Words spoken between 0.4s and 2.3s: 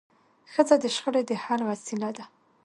ښځه د شخړي د حل وسیله نه ده.